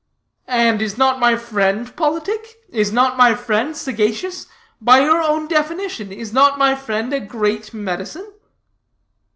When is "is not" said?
0.81-1.19, 2.69-3.17, 6.11-6.57